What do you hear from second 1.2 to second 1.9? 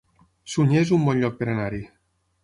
lloc per anar-hi